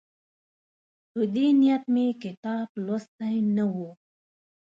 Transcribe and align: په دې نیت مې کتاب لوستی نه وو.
په 1.11 1.21
دې 1.33 1.47
نیت 1.59 1.83
مې 1.93 2.05
کتاب 2.23 2.67
لوستی 2.85 3.35
نه 3.55 3.65
وو. 3.73 3.89